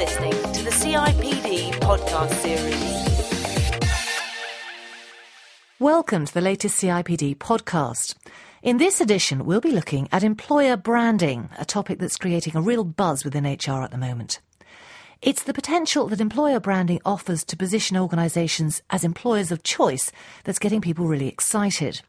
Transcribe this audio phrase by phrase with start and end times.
[0.00, 2.80] listening to the CIPD podcast series.
[5.78, 8.14] Welcome to the latest CIPD podcast.
[8.62, 12.82] In this edition, we'll be looking at employer branding, a topic that's creating a real
[12.82, 14.40] buzz within HR at the moment.
[15.20, 20.10] It's the potential that employer branding offers to position organisations as employers of choice
[20.44, 22.00] that's getting people really excited.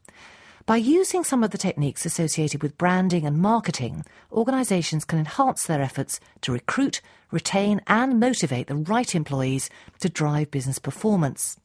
[0.65, 5.81] By using some of the techniques associated with branding and marketing, organisations can enhance their
[5.81, 11.58] efforts to recruit, retain, and motivate the right employees to drive business performance.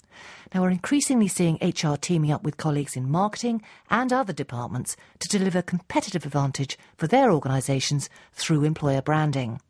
[0.54, 5.28] Now, we're increasingly seeing HR teaming up with colleagues in marketing and other departments to
[5.28, 9.60] deliver competitive advantage for their organisations through employer branding.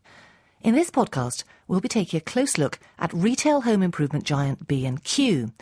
[0.62, 5.52] In this podcast, we'll be taking a close look at retail home improvement giant B&Q.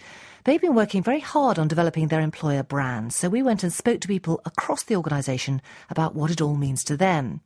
[0.44, 4.00] They've been working very hard on developing their employer brand, so we went and spoke
[4.02, 7.40] to people across the organisation about what it all means to them.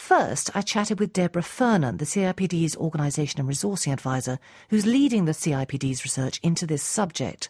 [0.00, 5.32] First, I chatted with Deborah Fernan, the CIPD's Organisation and Resourcing Advisor, who's leading the
[5.32, 7.48] CIPD's research into this subject.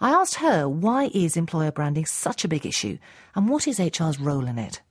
[0.00, 2.98] I asked her why is employer branding such a big issue
[3.34, 4.82] and what is HR's role in it?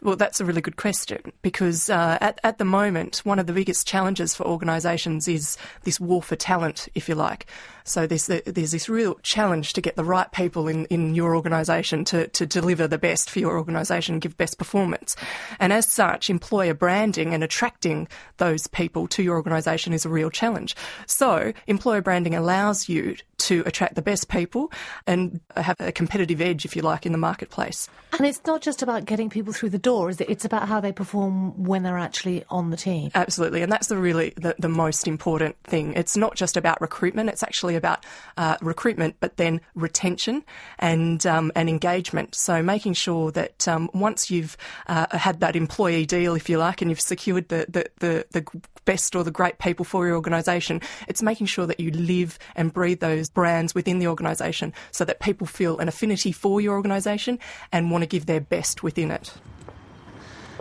[0.00, 3.52] Well, that's a really good question because uh, at, at the moment, one of the
[3.54, 7.46] biggest challenges for organisations is this war for talent, if you like.
[7.84, 12.04] So there's, there's this real challenge to get the right people in, in your organisation
[12.06, 15.16] to, to deliver the best for your organisation, give best performance.
[15.60, 20.30] And as such, employer branding and attracting those people to your organisation is a real
[20.30, 20.74] challenge.
[21.06, 24.72] So employer branding allows you to attract the best people
[25.06, 27.88] and have a competitive edge, if you like, in the marketplace.
[28.12, 30.30] And it's not just about getting people through the door, is it?
[30.30, 33.10] It's about how they perform when they're actually on the team.
[33.14, 33.62] Absolutely.
[33.62, 35.92] And that's the really the, the most important thing.
[35.94, 38.04] It's not just about recruitment, it's actually about
[38.36, 40.44] uh, recruitment, but then retention
[40.78, 42.34] and, um, and engagement.
[42.34, 46.82] So making sure that um, once you've uh, had that employee deal, if you like,
[46.82, 50.80] and you've secured the, the, the, the best or the great people for your organisation,
[51.08, 55.20] it's making sure that you live and breathe those brands within the organisation so that
[55.20, 57.38] people feel an affinity for your organisation
[57.72, 59.32] and want to give their best within it.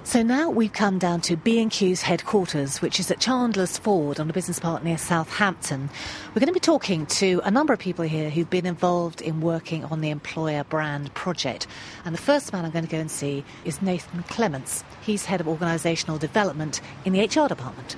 [0.06, 4.34] So now we've come down to B&Q's headquarters, which is at Chandler's Ford on the
[4.34, 5.90] business park near Southampton.
[6.30, 9.40] We're going to be talking to a number of people here who've been involved in
[9.40, 11.68] working on the employer brand project.
[12.03, 14.84] And the first man I'm going to go and see is Nathan Clements.
[15.02, 17.96] He's head of organisational development in the HR department.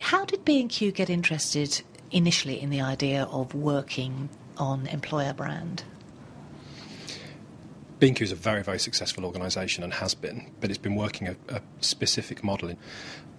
[0.00, 1.80] How did B&Q get interested
[2.10, 4.28] initially in the idea of working
[4.58, 5.82] on employer brand?
[8.00, 11.36] B&Q is a very, very successful organisation and has been, but it's been working a,
[11.48, 12.70] a specific model.
[12.70, 12.78] In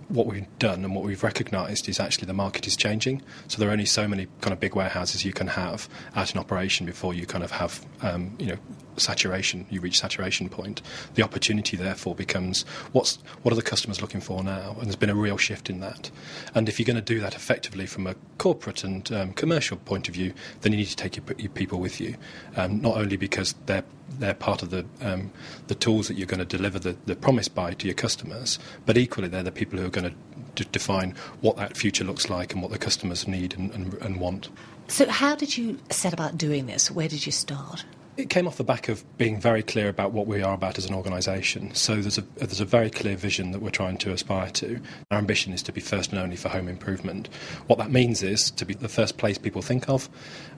[0.08, 3.22] what we've done and what we've recognised is actually the market is changing.
[3.48, 6.40] So there are only so many kind of big warehouses you can have out in
[6.40, 8.58] operation before you kind of have, um, you know,
[8.98, 9.66] saturation.
[9.70, 10.82] You reach saturation point.
[11.16, 14.76] The opportunity, therefore, becomes what's what are the customers looking for now?
[14.78, 16.12] And there's been a real shift in that.
[16.54, 20.08] And if you're going to do that effectively from a corporate and um, commercial point
[20.10, 22.16] of view, then you need to take your, your people with you,
[22.58, 23.86] um, not only because they're
[24.20, 25.32] they're part of the um,
[25.68, 28.98] the tools that you're going to deliver the, the promise by to your customers, but
[28.98, 30.16] equally they're the people who are going
[30.56, 34.20] to define what that future looks like and what the customers need and, and, and
[34.20, 34.50] want.
[34.88, 36.92] So, how did you set about doing this?
[36.92, 37.86] Where did you start?
[38.18, 40.86] It came off the back of being very clear about what we are about as
[40.86, 41.74] an organisation.
[41.74, 44.82] So there's a there's a very clear vision that we're trying to aspire to.
[45.12, 47.30] Our ambition is to be first and only for home improvement.
[47.68, 50.10] What that means is to be the first place people think of,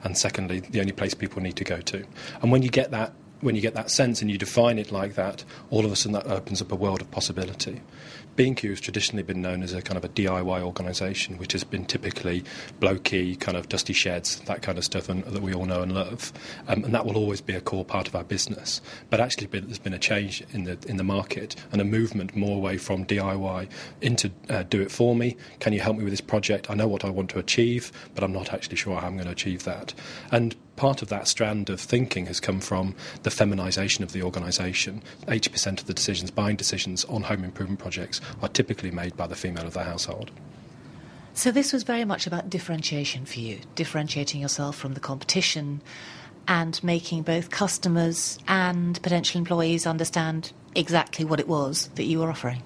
[0.02, 2.04] and secondly, the only place people need to go to.
[2.42, 5.14] And when you get that when you get that sense and you define it like
[5.14, 7.82] that, all of a sudden that opens up a world of possibility.
[8.36, 11.84] B&Q has traditionally been known as a kind of a DIY organisation, which has been
[11.84, 12.42] typically
[12.80, 15.92] blokey, kind of dusty sheds, that kind of stuff, and, that we all know and
[15.92, 16.32] love,
[16.66, 18.80] um, and that will always be a core part of our business.
[19.08, 22.56] But actually, there's been a change in the in the market and a movement more
[22.56, 23.68] away from DIY
[24.00, 25.36] into uh, do it for me.
[25.60, 26.70] Can you help me with this project?
[26.70, 29.26] I know what I want to achieve, but I'm not actually sure how I'm going
[29.26, 29.94] to achieve that.
[30.32, 35.02] And part of that strand of thinking has come from the feminisation of the organisation.
[35.26, 39.36] 80% of the decisions, buying decisions on home improvement projects, are typically made by the
[39.36, 40.30] female of the household.
[41.34, 45.80] So this was very much about differentiation for you, differentiating yourself from the competition
[46.46, 52.30] and making both customers and potential employees understand exactly what it was that you were
[52.30, 52.62] offering.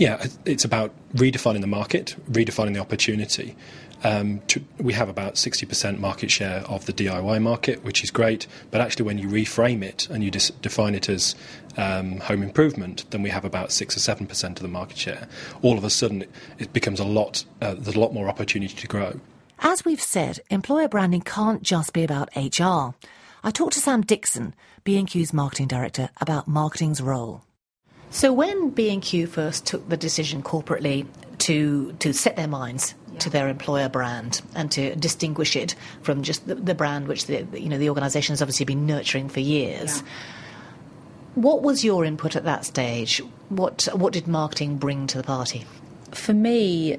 [0.00, 3.54] Yeah, it's about redefining the market, redefining the opportunity,
[4.02, 8.46] um, to, we have about 60% market share of the DIY market, which is great.
[8.70, 11.34] But actually, when you reframe it and you dis- define it as
[11.76, 15.28] um, home improvement, then we have about six or seven percent of the market share.
[15.60, 16.24] All of a sudden,
[16.58, 17.44] it, becomes a lot.
[17.60, 19.20] Uh, there's a lot more opportunity to grow.
[19.58, 22.94] As we've said, employer branding can't just be about HR.
[23.44, 24.54] I talked to Sam Dixon,
[24.84, 27.44] B&Q's marketing director, about marketing's role.
[28.10, 31.06] So when B&Q first took the decision corporately
[31.38, 36.46] to to set their minds to their employer brand and to distinguish it from just
[36.46, 39.98] the, the brand which the you know the organisation has obviously been nurturing for years.
[39.98, 40.08] Yeah.
[41.36, 43.22] What was your input at that stage?
[43.48, 45.64] What what did marketing bring to the party?
[46.10, 46.98] For me,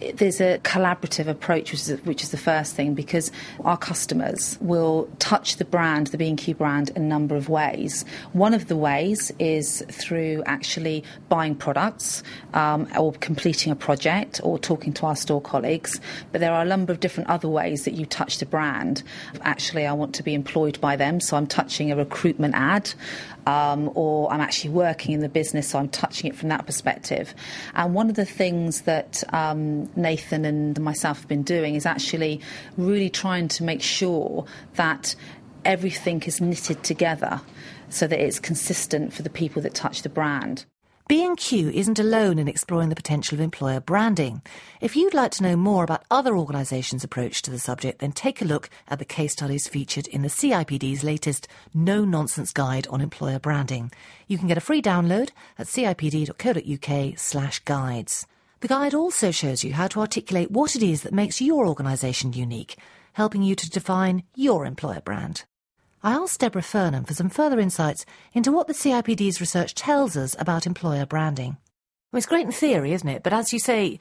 [0.00, 3.30] there's a collaborative approach, which is, which is the first thing, because
[3.64, 8.04] our customers will touch the brand, the B&Q brand, a number of ways.
[8.32, 12.22] One of the ways is through actually buying products
[12.54, 16.00] um, or completing a project or talking to our store colleagues.
[16.32, 19.02] But there are a number of different other ways that you touch the brand.
[19.42, 22.92] Actually, I want to be employed by them, so I'm touching a recruitment ad
[23.46, 27.34] um, or I'm actually working in the business, so I'm touching it from that perspective.
[27.74, 32.40] And one of the things that um, Nathan and myself have been doing is actually
[32.76, 34.44] really trying to make sure
[34.74, 35.14] that
[35.64, 37.40] everything is knitted together
[37.88, 40.64] so that it's consistent for the people that touch the brand.
[41.06, 44.40] B&Q isn't alone in exploring the potential of employer branding.
[44.80, 48.40] If you'd like to know more about other organisations' approach to the subject, then take
[48.40, 53.02] a look at the case studies featured in the CIPD's latest No Nonsense Guide on
[53.02, 53.92] Employer Branding.
[54.28, 58.26] You can get a free download at cipd.co.uk slash guides.
[58.64, 62.32] The guide also shows you how to articulate what it is that makes your organisation
[62.32, 62.78] unique,
[63.12, 65.44] helping you to define your employer brand.
[66.02, 70.34] I asked Deborah Furnham for some further insights into what the CIPD's research tells us
[70.38, 71.58] about employer branding.
[72.10, 73.22] Well, it's great in theory, isn't it?
[73.22, 73.98] But as you say,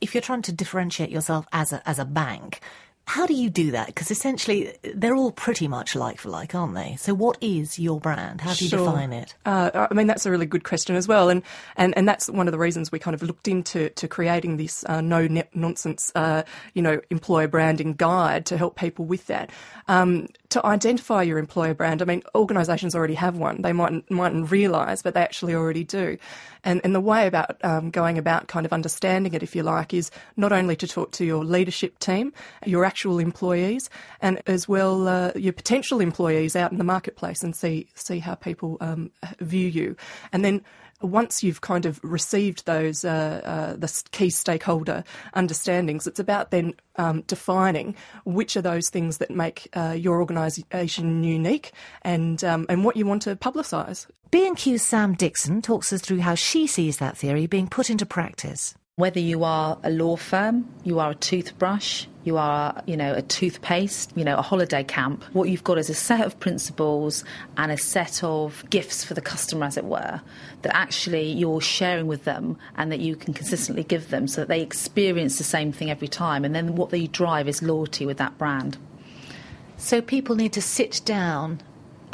[0.00, 2.60] if you're trying to differentiate yourself as a, as a bank,
[3.06, 3.88] how do you do that?
[3.88, 6.96] Because essentially, they're all pretty much like for like, aren't they?
[6.98, 8.40] So, what is your brand?
[8.40, 8.86] How do you Sure.
[8.86, 9.34] define it?
[9.44, 11.42] Uh, I mean, that's a really good question as well, and,
[11.76, 14.84] and, and that's one of the reasons we kind of looked into to creating this
[14.88, 16.42] uh, no nonsense, uh,
[16.72, 19.50] you know, employer branding guide to help people with that.
[19.86, 23.62] Um, to identify your employer brand, I mean, organisations already have one.
[23.62, 26.16] They mightn't mightn't realise, but they actually already do.
[26.62, 29.92] And and the way about um, going about kind of understanding it, if you like,
[29.92, 32.32] is not only to talk to your leadership team,
[32.64, 33.90] your actual employees,
[34.20, 38.36] and as well uh, your potential employees out in the marketplace, and see see how
[38.36, 39.10] people um,
[39.40, 39.96] view you,
[40.32, 40.62] and then
[41.02, 45.04] once you've kind of received those uh, uh, the key stakeholder
[45.34, 47.94] understandings, it's about then um, defining
[48.24, 53.06] which are those things that make uh, your organisation unique and um, and what you
[53.06, 54.06] want to publicise.
[54.30, 58.74] B&Q's Sam Dixon talks us through how she sees that theory being put into practice.
[58.96, 63.22] Whether you are a law firm, you are a toothbrush, you are, you know, a
[63.22, 67.24] toothpaste, you know, a holiday camp, what you've got is a set of principles
[67.56, 70.20] and a set of gifts for the customer, as it were,
[70.62, 74.48] that actually you're sharing with them and that you can consistently give them so that
[74.48, 76.44] they experience the same thing every time.
[76.44, 78.78] And then what they drive is loyalty with that brand.
[79.76, 81.58] So people need to sit down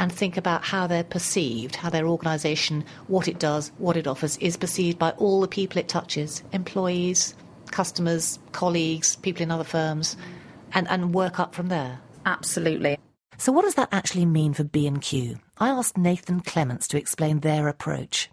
[0.01, 4.39] and think about how they're perceived, how their organisation, what it does, what it offers,
[4.39, 7.35] is perceived by all the people it touches employees,
[7.71, 10.17] customers, colleagues, people in other firms,
[10.73, 12.01] and, and work up from there.
[12.25, 12.99] Absolutely.
[13.37, 15.39] So, what does that actually mean for B&Q?
[15.59, 18.31] I asked Nathan Clements to explain their approach.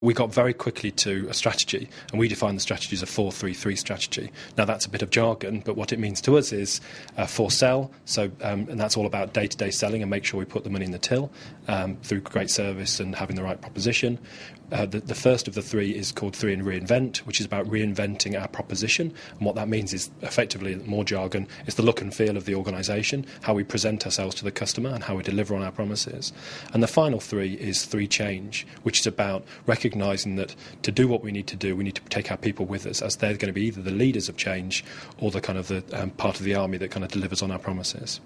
[0.00, 3.32] We got very quickly to a strategy, and we defined the strategy as a 4
[3.32, 4.30] 3 3 strategy.
[4.56, 6.80] Now, that's a bit of jargon, but what it means to us is
[7.16, 10.24] uh, for sell, so, um, and that's all about day to day selling and make
[10.24, 11.32] sure we put the money in the till
[11.66, 14.20] um, through great service and having the right proposition.
[14.70, 17.66] Uh, the, the first of the three is called Three and Reinvent, which is about
[17.66, 19.14] reinventing our proposition.
[19.36, 22.54] And what that means is effectively, more jargon, it's the look and feel of the
[22.54, 26.32] organisation, how we present ourselves to the customer, and how we deliver on our promises.
[26.74, 31.22] And the final three is Three Change, which is about recognising that to do what
[31.22, 33.46] we need to do, we need to take our people with us, as they're going
[33.46, 34.84] to be either the leaders of change
[35.18, 37.50] or the kind of the um, part of the army that kind of delivers on
[37.50, 38.20] our promises.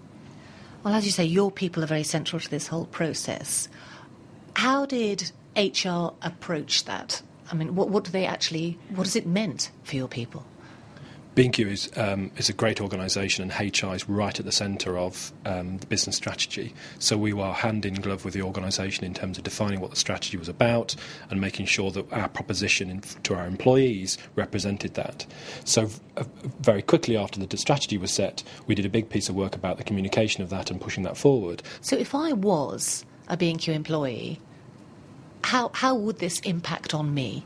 [0.83, 3.69] Well, as you say, your people are very central to this whole process.
[4.57, 7.23] How did HR approach that?
[7.51, 10.45] I mean, what, what do they actually, what has it meant for your people?
[11.35, 15.33] B&Q is, um, is a great organisation and HR is right at the centre of
[15.47, 16.75] um, the business strategy.
[16.99, 19.97] So we were hand in glove with the organisation in terms of defining what the
[19.97, 20.95] strategy was about
[21.31, 25.25] and making sure that our proposition in, to our employees represented that.
[25.65, 26.25] So uh,
[26.61, 29.79] very quickly after the strategy was set, we did a big piece of work about
[29.79, 31.63] the communication of that and pushing that forward.
[31.81, 34.39] So if I was a B&Q employee,
[35.45, 37.45] how, how would this impact on me?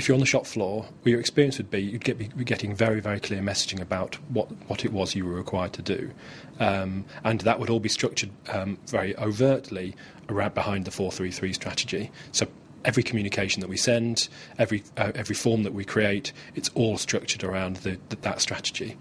[0.00, 3.00] if you're on the shop floor, your experience would be you'd get, be getting very,
[3.00, 6.10] very clear messaging about what, what it was you were required to do.
[6.58, 9.94] Um, and that would all be structured um, very overtly
[10.30, 12.10] around behind the 433 strategy.
[12.32, 12.46] So
[12.82, 17.44] every communication that we send, every, uh, every form that we create, it's all structured
[17.44, 18.96] around the, the, that strategy.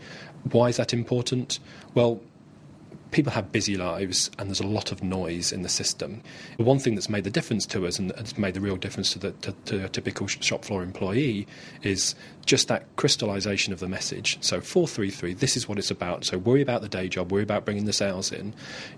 [0.52, 1.60] Why is that important?
[1.94, 2.20] Well,
[3.12, 6.22] people have busy lives and there's a lot of noise in the system.
[6.58, 9.14] The one thing that's made the difference to us and has made the real difference
[9.14, 11.48] to, the, to, to a typical shop floor employee
[11.82, 14.38] is just that crystallisation of the message.
[14.42, 16.26] So 433, this is what it's about.
[16.26, 18.54] So worry about the day job, worry about bringing the sales in.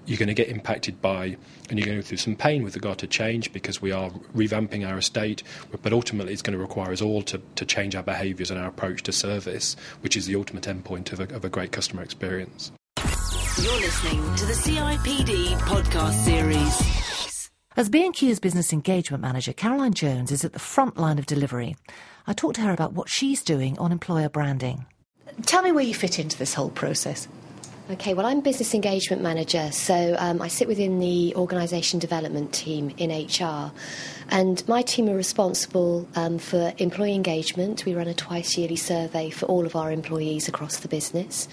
[0.05, 1.37] You're going to get impacted by,
[1.69, 4.97] and you're going through some pain with regard to change because we are revamping our
[4.97, 5.43] estate,
[5.81, 8.67] but ultimately it's going to require us all to, to change our behaviours and our
[8.67, 12.71] approach to service, which is the ultimate endpoint of a, of a great customer experience.
[13.61, 17.51] You're listening to the CIPD podcast series.
[17.77, 21.75] As B&Q's business engagement manager, Caroline Jones is at the front line of delivery.
[22.25, 24.87] I talked to her about what she's doing on employer branding.
[25.45, 27.27] Tell me where you fit into this whole process.
[27.89, 32.93] Okay, well, I'm business engagement manager, so um, I sit within the organisation development team
[32.97, 33.71] in HR.
[34.29, 37.83] And my team are responsible um, for employee engagement.
[37.83, 41.49] We run a twice yearly survey for all of our employees across the business.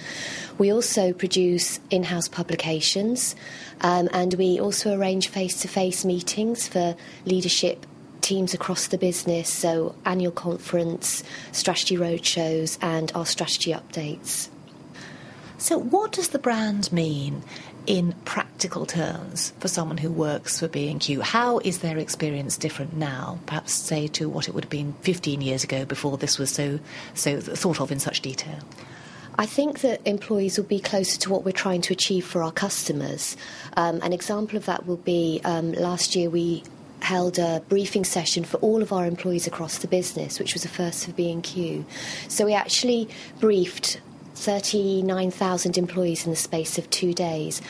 [0.59, 3.35] We also produce in house publications,
[3.81, 6.95] um, and we also arrange face to face meetings for
[7.25, 7.85] leadership
[8.21, 14.51] teams across the business, so annual conference, strategy roadshows, and our strategy updates.
[15.59, 17.43] So, what does the brand mean
[17.87, 21.21] in practical terms for someone who works for B&Q?
[21.21, 25.41] How is their experience different now, perhaps say to what it would have been 15
[25.41, 26.79] years ago before this was so
[27.15, 28.61] so thought of in such detail?
[29.37, 32.53] I think that employees will be closer to what we're trying to achieve for our
[32.53, 33.37] customers.
[33.77, 36.63] Um, an example of that will be um, last year we
[37.01, 40.69] held a briefing session for all of our employees across the business, which was a
[40.69, 41.85] first for B&Q.
[42.29, 43.09] So we actually
[43.41, 44.01] briefed
[44.39, 47.61] 39,000 employees in the space of two days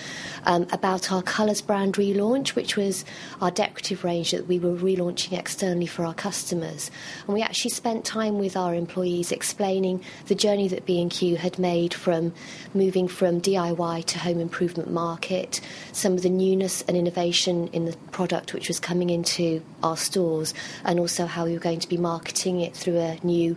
[0.44, 3.06] um, about our Colours brand relaunch, which was
[3.40, 6.90] our decorative range that we were relaunching externally for our customers.
[7.26, 11.94] And we actually spent time with our employees explaining the journey that B&Q had made
[11.94, 12.34] from
[12.74, 17.96] moving from DIY to home improvement market, some of the newness and innovation in the
[18.12, 20.52] product which was coming into our stores,
[20.84, 23.56] and also how we were going to be marketing it through a new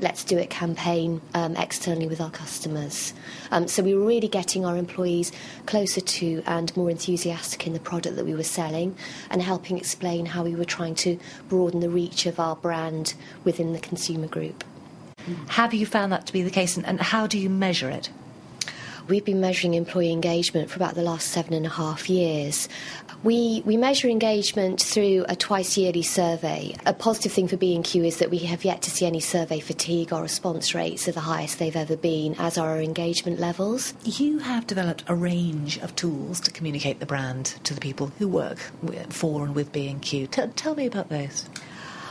[0.00, 3.14] Let's Do It campaign um, externally with our customers.
[3.50, 5.32] Um, so we were really getting our employees
[5.66, 8.96] closer to and more enthusiastic in the product that we were selling
[9.30, 13.14] and helping explain how we were trying to broaden the reach of our brand
[13.44, 14.64] within the consumer group.
[15.48, 18.10] Have you found that to be the case and, and how do you measure it?
[19.08, 22.68] We've been measuring employee engagement for about the last seven and a half years.
[23.24, 26.74] We, we measure engagement through a twice yearly survey.
[26.84, 30.12] A positive thing for B&Q is that we have yet to see any survey fatigue.
[30.12, 33.94] Our response rates are the highest they've ever been, as are our engagement levels.
[34.04, 38.28] You have developed a range of tools to communicate the brand to the people who
[38.28, 38.58] work
[39.08, 40.26] for and with B&Q.
[40.26, 41.48] T- tell me about those.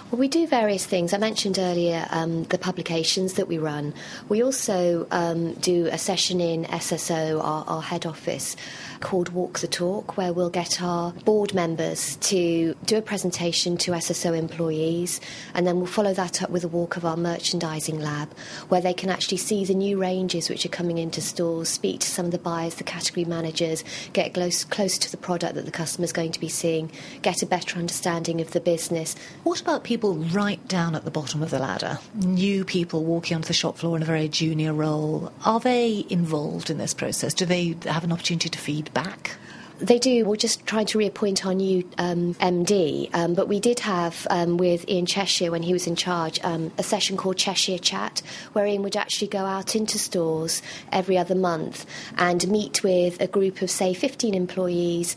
[0.10, 1.12] Well, we do various things.
[1.12, 3.94] I mentioned earlier um, the publications that we run.
[4.30, 8.56] We also um, do a session in SSO, our, our head office,
[9.02, 13.92] called Walk the Talk, where we'll get our board members to do a presentation to
[13.92, 15.20] SSO employees,
[15.54, 18.32] and then we'll follow that up with a walk of our merchandising lab,
[18.70, 22.08] where they can actually see the new ranges which are coming into stores, speak to
[22.08, 23.84] some of the buyers, the category managers,
[24.14, 26.90] get close, close to the product that the customer's going to be seeing,
[27.24, 29.14] get a better understanding of the business.
[29.44, 32.00] What about people right down at the bottom of the ladder?
[32.16, 35.32] New people walking onto the shop floor in a very junior role.
[35.46, 37.34] Are they involved in this process?
[37.34, 39.38] Do they have an opportunity to feed back?
[39.80, 40.26] They do.
[40.26, 44.58] We're just trying to reappoint our new um, MD, um, but we did have um,
[44.58, 48.66] with Ian Cheshire when he was in charge um, a session called Cheshire Chat, where
[48.66, 51.86] Ian would actually go out into stores every other month
[52.18, 55.16] and meet with a group of say 15 employees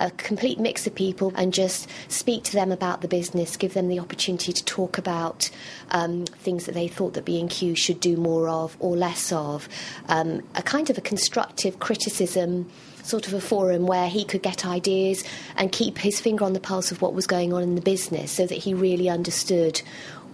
[0.00, 3.88] a complete mix of people and just speak to them about the business, give them
[3.88, 5.50] the opportunity to talk about
[5.90, 9.68] um, things that they thought that B&Q should do more of or less of,
[10.08, 12.70] um, a kind of a constructive criticism
[13.02, 15.24] sort of a forum where he could get ideas
[15.56, 18.32] and keep his finger on the pulse of what was going on in the business
[18.32, 19.82] so that he really understood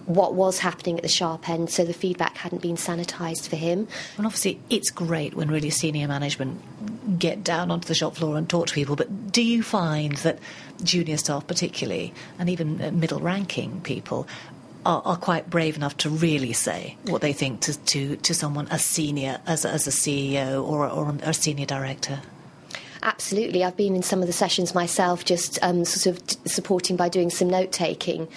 [0.07, 3.87] what was happening at the sharp end so the feedback hadn't been sanitised for him.
[4.15, 8.49] And obviously, it's great when really senior management get down onto the shop floor and
[8.49, 10.39] talk to people, but do you find that
[10.81, 14.27] junior staff, particularly, and even uh, middle ranking people,
[14.85, 18.67] are, are, quite brave enough to really say what they think to, to, to someone
[18.69, 22.21] as senior as, as a CEO or, or a senior director?
[23.03, 23.63] Absolutely.
[23.63, 27.09] I've been in some of the sessions myself, just um, sort of t- supporting by
[27.09, 28.27] doing some note taking.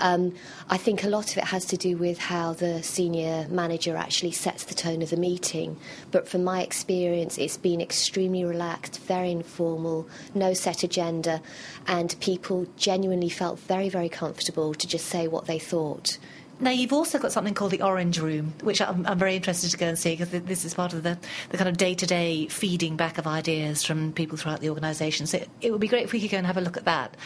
[0.00, 0.34] Um,
[0.68, 4.32] I think a lot of it has to do with how the senior manager actually
[4.32, 5.78] sets the tone of the meeting.
[6.10, 11.40] But from my experience, it's been extremely relaxed, very informal, no set agenda,
[11.86, 16.18] and people genuinely felt very, very comfortable to just say what they thought
[16.60, 19.78] Now, you've also got something called the Orange Room, which I'm, I'm very interested to
[19.78, 22.48] go and see because this is part of the, the kind of day to day
[22.48, 25.26] feeding back of ideas from people throughout the organisation.
[25.26, 27.16] So it would be great if we could go and have a look at that.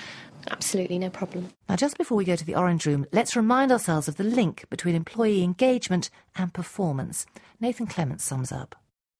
[0.50, 1.48] Absolutely, no problem.
[1.68, 4.68] Now, just before we go to the Orange Room, let's remind ourselves of the link
[4.70, 7.26] between employee engagement and performance.
[7.60, 8.76] Nathan Clements sums up.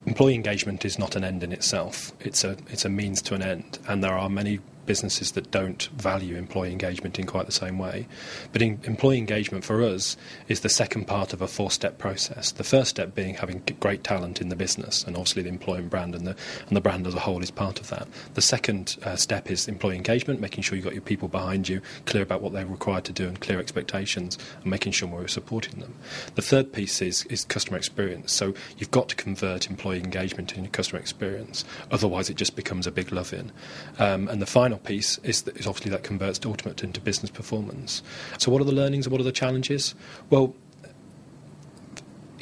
[0.06, 2.12] Employee engagement is not an end in itself.
[2.21, 5.85] It's a it's a means to an end, and there are many businesses that don't
[5.97, 8.07] value employee engagement in quite the same way.
[8.53, 10.17] But in, employee engagement for us
[10.49, 12.53] is the second part of a four step process.
[12.53, 16.14] The first step being having great talent in the business, and obviously the employee brand
[16.14, 16.37] and the,
[16.69, 18.09] and the brand as a whole is part of that.
[18.35, 21.81] The second uh, step is employee engagement, making sure you've got your people behind you,
[22.07, 25.81] clear about what they're required to do, and clear expectations, and making sure we're supporting
[25.81, 25.95] them.
[26.35, 28.33] The third piece is, is customer experience.
[28.33, 32.91] So you've got to convert employee engagement into customer experience, otherwise, it just becomes a
[32.91, 33.53] big love in.
[33.99, 37.00] Um, and the final final piece is, that, is obviously that converts to ultimate into
[37.00, 38.02] business performance.
[38.38, 39.95] So, what are the learnings and what are the challenges?
[40.31, 40.54] Well,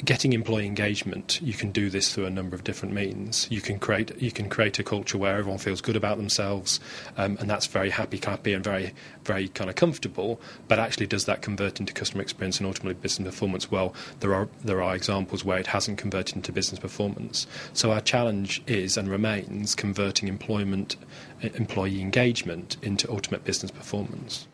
[0.05, 3.47] getting employee engagement, you can do this through a number of different means.
[3.49, 6.79] You can create you can create a culture where everyone feels good about themselves,
[7.17, 8.93] um, and that's very happy, clappy, and very
[9.23, 10.41] very kind of comfortable.
[10.67, 13.71] But actually, does that convert into customer experience and ultimately business performance?
[13.71, 17.47] Well, there are there are examples where it hasn't converted into business performance.
[17.73, 20.95] So our challenge is and remains converting employment
[21.41, 24.47] employee engagement into ultimate business performance.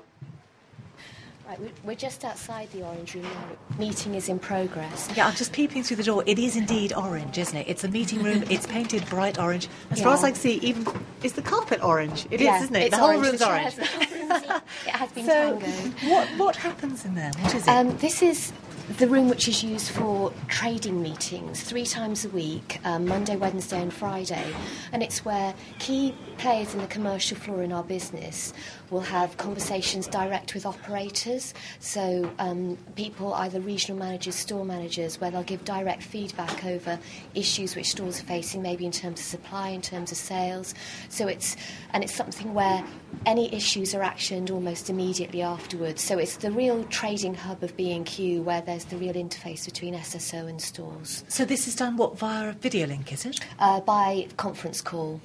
[1.49, 3.79] Right, we're just outside the Orange Room now.
[3.79, 5.09] Meeting is in progress.
[5.15, 6.23] Yeah, I'm just peeping through the door.
[6.27, 7.67] It is indeed orange, isn't it?
[7.67, 8.43] It's a meeting room.
[8.51, 9.67] it's painted bright orange.
[9.89, 10.03] As yeah.
[10.03, 10.85] far as I can see, even
[11.23, 12.27] is the carpet orange?
[12.29, 12.91] It yeah, is, isn't it?
[12.91, 13.25] the whole orange.
[13.25, 13.77] room's orange.
[13.79, 15.93] it has been so, tangoed.
[16.03, 17.31] What what happens in there?
[17.39, 17.67] What is it?
[17.67, 18.53] Um, this is
[18.97, 23.81] the room which is used for trading meetings three times a week um, Monday, Wednesday,
[23.81, 24.53] and Friday.
[24.91, 28.53] And it's where key players in the commercial floor in our business
[28.89, 31.53] will have conversations direct with operators.
[31.79, 36.98] So, um, people, either regional managers, store managers, where they'll give direct feedback over
[37.36, 40.74] issues which stores are facing, maybe in terms of supply, in terms of sales.
[41.10, 41.58] So, it's
[41.91, 42.84] and it's something where
[43.25, 46.01] any issues are actioned almost immediately afterwards.
[46.01, 50.47] So, it's the real trading hub of B&Q where there's the real interface between SSO
[50.47, 51.23] and stores.
[51.28, 53.41] So, this is done what via a video link, is it?
[53.60, 55.19] Uh, by conference call.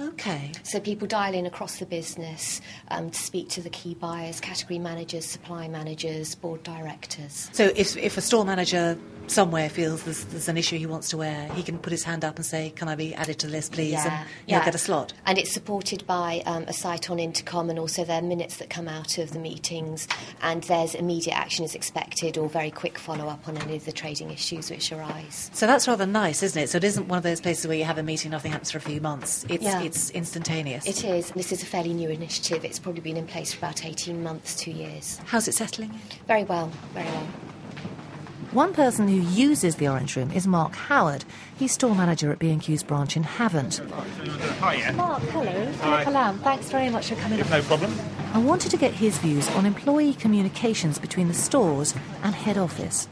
[0.00, 0.52] Okay.
[0.62, 4.78] So people dial in across the business um, to speak to the key buyers, category
[4.78, 7.50] managers, supply managers, board directors.
[7.52, 8.98] So if, if a store manager
[9.30, 12.24] somewhere feels there's, there's, an issue he wants to wear, he can put his hand
[12.24, 14.56] up and say, "Can I be added to the list, please?" Yeah, and yeah.
[14.56, 15.12] he'll get a slot.
[15.26, 18.70] And it's supported by um, a site on Intercom, and also there are minutes that
[18.70, 20.08] come out of the meetings,
[20.42, 23.92] and there's immediate action is expected or very quick follow up on any of the
[23.92, 25.50] trading issues which arise.
[25.54, 26.68] So that's rather nice, isn't it?
[26.68, 28.78] So it isn't one of those places where you have a meeting, nothing happens for
[28.78, 29.44] a few months.
[29.48, 29.82] It's yeah.
[29.82, 30.86] it's instantaneous.
[30.86, 31.30] It is.
[31.30, 32.64] This is a fairly new initiative.
[32.64, 35.20] It's probably been in place for about 18 months, two years.
[35.26, 35.98] How's it settling?
[36.26, 37.26] Very well, very well.
[38.52, 41.24] One person who uses the Orange Room is Mark Howard.
[41.56, 43.78] He's store manager at B&Q's branch in Havant.
[44.58, 45.72] Hi, Mark, hello.
[45.82, 46.32] Hi.
[46.38, 47.38] Thanks very much for coming.
[47.38, 47.94] No problem.
[48.34, 53.08] I wanted to get his views on employee communications between the stores and head office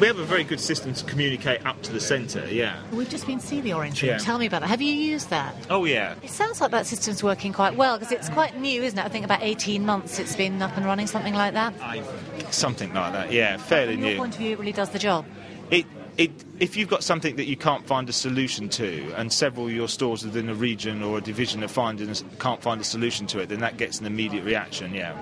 [0.00, 2.80] we have a very good system to communicate up to the centre, yeah.
[2.92, 4.10] We've just been to see the Orange Room.
[4.10, 4.18] Yeah.
[4.18, 4.68] Tell me about that.
[4.68, 5.54] Have you used that?
[5.70, 6.14] Oh, yeah.
[6.22, 9.04] It sounds like that system's working quite well because it's quite new, isn't it?
[9.04, 11.74] I think about 18 months it's been up and running, something like that.
[11.80, 12.02] I,
[12.50, 13.56] something like that, yeah.
[13.56, 14.02] Fairly new.
[14.02, 15.26] From your point of view, it really does the job.
[15.70, 16.30] It, it,
[16.60, 19.88] if you've got something that you can't find a solution to, and several of your
[19.88, 23.48] stores within a region or a division are finding, can't find a solution to it,
[23.48, 25.16] then that gets an immediate reaction, yeah.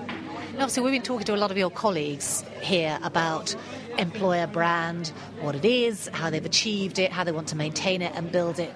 [0.57, 3.55] And obviously, we've been talking to a lot of your colleagues here about
[3.97, 8.11] employer brand, what it is, how they've achieved it, how they want to maintain it
[8.15, 8.73] and build it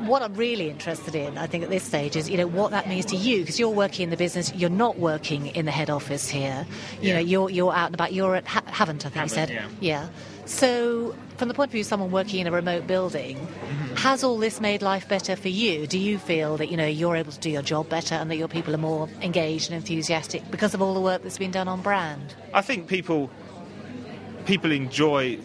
[0.00, 2.88] what I'm really interested in, I think, at this stage is, you know, what that
[2.88, 4.52] means to you because you're working in the business.
[4.54, 6.66] You're not working in the head office here.
[7.00, 7.14] You yeah.
[7.14, 8.12] know, you're you're out and about.
[8.12, 9.50] You're at ha- Havant, I think Havant, you said.
[9.50, 9.68] Yeah.
[9.80, 10.08] yeah.
[10.46, 13.94] So, from the point of view of someone working in a remote building, mm-hmm.
[13.96, 15.86] has all this made life better for you?
[15.86, 18.36] Do you feel that you know you're able to do your job better and that
[18.36, 21.68] your people are more engaged and enthusiastic because of all the work that's been done
[21.68, 22.34] on brand?
[22.52, 23.30] I think people
[24.46, 25.38] people enjoy.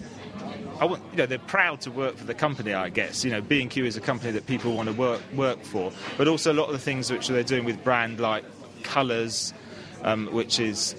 [0.79, 2.73] I want, you know, they're proud to work for the company.
[2.73, 5.91] I guess you know, B&Q is a company that people want to work work for.
[6.17, 8.43] But also a lot of the things which they're doing with brand, like
[8.83, 9.53] colours,
[10.03, 10.95] um, which is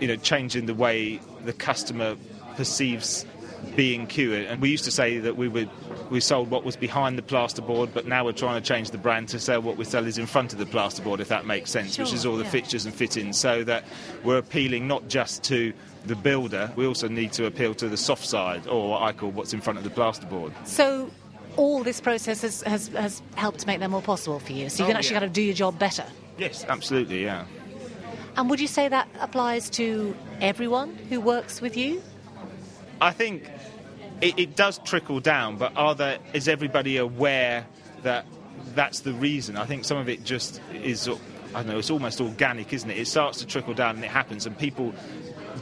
[0.00, 2.16] you know changing the way the customer
[2.56, 3.24] perceives
[3.76, 4.34] B&Q.
[4.34, 5.68] And we used to say that we would
[6.10, 9.28] we sold what was behind the plasterboard, but now we're trying to change the brand
[9.28, 11.94] to sell what we sell is in front of the plasterboard, if that makes sense,
[11.94, 12.50] sure, which is all the yeah.
[12.50, 13.84] fixtures and fittings, so that
[14.24, 15.72] we're appealing not just to
[16.06, 19.30] the builder, we also need to appeal to the soft side, or what I call
[19.30, 20.52] what's in front of the plasterboard.
[20.66, 21.10] So
[21.56, 24.84] all this process has, has, has helped make that more possible for you, so you
[24.86, 25.20] oh, can actually yeah.
[25.20, 26.04] kind of do your job better.
[26.38, 27.44] Yes, absolutely, yeah.
[28.36, 32.02] And would you say that applies to everyone who works with you?
[33.00, 33.48] I think
[34.20, 37.66] it, it does trickle down, but are there, is everybody aware
[38.02, 38.26] that
[38.74, 39.56] that's the reason?
[39.56, 41.14] I think some of it just is, I
[41.54, 42.98] don't know, it's almost organic, isn't it?
[42.98, 44.94] It starts to trickle down and it happens, and people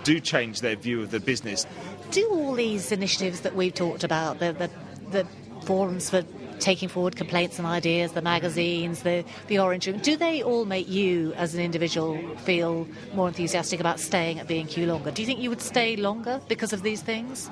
[0.04, 1.66] do change their view of the business.
[2.10, 4.70] Do all these initiatives that we've talked about, the, the,
[5.10, 5.26] the
[5.64, 6.22] forums for
[6.58, 10.88] taking forward complaints and ideas, the magazines, the, the Orange Room, do they all make
[10.88, 15.10] you as an individual feel more enthusiastic about staying at B&Q longer?
[15.10, 17.50] Do you think you would stay longer because of these things?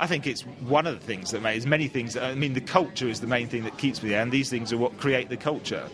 [0.00, 2.16] I think it's one of the things that makes many things.
[2.16, 4.72] I mean, the culture is the main thing that keeps me there, and these things
[4.72, 5.88] are what create the culture.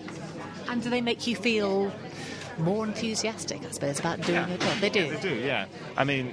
[0.69, 1.93] And do they make you feel
[2.59, 4.49] more enthusiastic, I suppose, about doing Yeah.
[4.49, 4.79] your job?
[4.81, 5.11] They do.
[5.11, 5.67] They do, yeah.
[5.99, 6.33] I mean,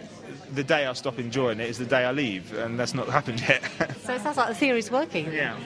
[0.54, 3.42] the day I stop enjoying it is the day I leave, and that's not happened
[3.42, 3.62] yet.
[4.04, 5.26] So it sounds like the theory's working.
[5.34, 5.58] yeah.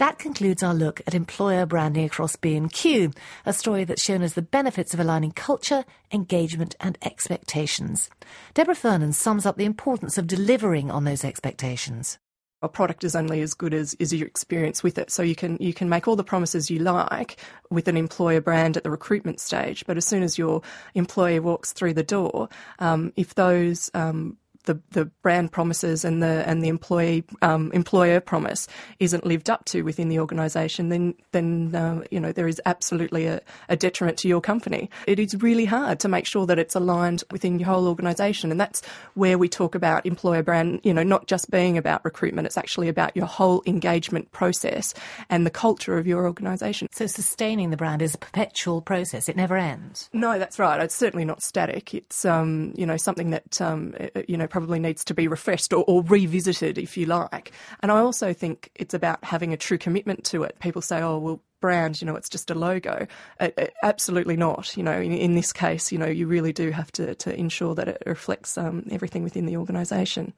[0.00, 3.10] That concludes our look at employer branding across B&Q,
[3.44, 8.08] a story that's shown us the benefits of aligning culture, engagement and expectations.
[8.54, 12.18] Deborah Fernan sums up the importance of delivering on those expectations.
[12.62, 15.10] a product is only as good as is your experience with it.
[15.10, 17.36] So you can you can make all the promises you like
[17.68, 20.62] with an employer brand at the recruitment stage, but as soon as your
[20.94, 26.44] employee walks through the door, um, if those um, the, the brand promises and the
[26.46, 28.68] and the employee um, employer promise
[28.98, 33.26] isn't lived up to within the organisation, then then uh, you know there is absolutely
[33.26, 34.90] a, a detriment to your company.
[35.06, 38.60] It is really hard to make sure that it's aligned within your whole organisation, and
[38.60, 38.82] that's
[39.14, 40.80] where we talk about employer brand.
[40.82, 44.94] You know, not just being about recruitment; it's actually about your whole engagement process
[45.28, 46.88] and the culture of your organisation.
[46.92, 49.28] So sustaining the brand is a perpetual process.
[49.28, 50.08] It never ends.
[50.12, 50.80] No, that's right.
[50.80, 51.94] It's certainly not static.
[51.94, 55.72] It's um, you know something that um, uh, you know probably needs to be refreshed
[55.72, 57.52] or, or revisited, if you like.
[57.80, 60.58] And I also think it's about having a true commitment to it.
[60.60, 63.06] People say, "Oh, well." Brand, you know, it's just a logo.
[63.82, 64.74] Absolutely not.
[64.78, 67.74] You know, in, in this case, you know, you really do have to, to ensure
[67.74, 70.32] that it reflects um, everything within the organisation.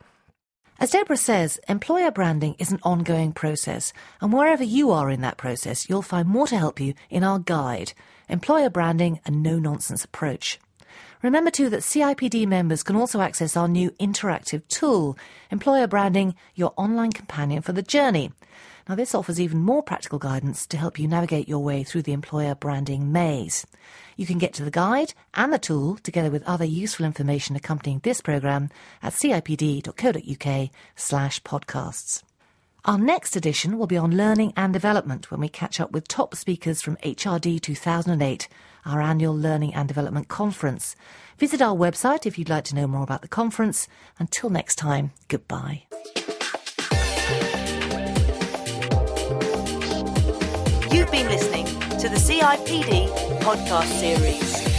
[0.81, 5.37] As Deborah says, employer branding is an ongoing process, and wherever you are in that
[5.37, 7.93] process, you'll find more to help you in our guide,
[8.29, 10.59] Employer Branding a No Nonsense Approach.
[11.23, 15.17] Remember too that CIPD members can also access our new interactive tool,
[15.53, 18.33] Employer Branding, your online companion for the journey.
[18.89, 22.13] Now, this offers even more practical guidance to help you navigate your way through the
[22.13, 23.65] employer branding maze.
[24.17, 28.01] You can get to the guide and the tool, together with other useful information accompanying
[28.03, 32.25] this programme, at cipd.co.uk slash podcasts.
[32.85, 36.35] Our next edition will be on learning and development when we catch up with top
[36.35, 38.49] speakers from HRD 2008,
[38.85, 40.97] our annual Learning and Development Conference.
[41.39, 43.89] Visit our website if you'd like to know more about the conference.
[44.19, 45.85] Until next time, goodbye.
[50.91, 51.67] You've been listening
[51.99, 53.09] to the CIPD
[53.41, 54.72] podcast series.